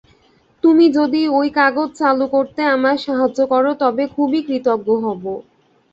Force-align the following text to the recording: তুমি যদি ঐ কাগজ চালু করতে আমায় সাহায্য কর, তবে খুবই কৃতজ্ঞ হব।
তুমি 0.63 0.85
যদি 0.97 1.21
ঐ 1.29 1.49
কাগজ 1.57 1.89
চালু 1.99 2.25
করতে 2.27 2.61
আমায় 2.67 2.99
সাহায্য 3.05 3.39
কর, 3.51 3.63
তবে 3.81 4.03
খুবই 4.15 4.39
কৃতজ্ঞ 4.47 4.87
হব। 5.05 5.23